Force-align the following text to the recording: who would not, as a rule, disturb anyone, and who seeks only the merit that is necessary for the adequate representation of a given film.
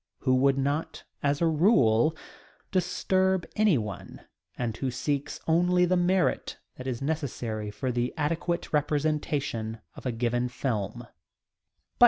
who 0.21 0.33
would 0.33 0.57
not, 0.57 1.03
as 1.21 1.41
a 1.41 1.45
rule, 1.45 2.15
disturb 2.71 3.45
anyone, 3.55 4.21
and 4.57 4.75
who 4.77 4.89
seeks 4.89 5.39
only 5.45 5.85
the 5.85 5.95
merit 5.95 6.57
that 6.77 6.87
is 6.87 7.03
necessary 7.03 7.69
for 7.69 7.91
the 7.91 8.11
adequate 8.17 8.73
representation 8.73 9.79
of 9.95 10.07
a 10.07 10.11
given 10.11 10.49
film. 10.49 11.05